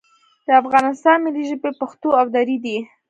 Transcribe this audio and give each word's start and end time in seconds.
د 0.47 0.49
افغانستان 0.61 1.17
ملي 1.25 1.43
ژبې 1.49 1.71
پښتو 1.81 2.09
او 2.19 2.25
دري 2.35 2.57
دي 2.65 2.77